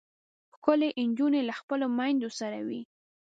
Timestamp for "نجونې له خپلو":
1.09-1.85